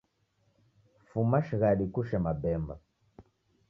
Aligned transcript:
Fuma 1.09 1.43
shighadi 1.45 1.85
kushee 1.93 2.23
mabemba. 2.27 2.75